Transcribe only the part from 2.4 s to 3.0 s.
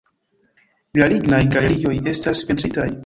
pentritaj.